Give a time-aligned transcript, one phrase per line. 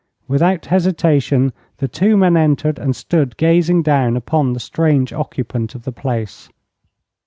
[0.27, 5.83] Without hesitation, the two men entered and stood gazing down upon the strange occupant of
[5.83, 6.49] the place.